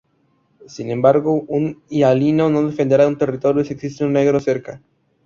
[0.65, 4.81] Sin embargo, un hialino no defenderá un territorio si existe un negro cerca.